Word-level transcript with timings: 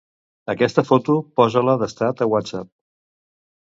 Aquesta 0.53 0.85
foto, 0.87 1.19
posa-la 1.41 1.79
d'estat 1.85 2.27
a 2.29 2.33
Whatsapp. 2.35 2.77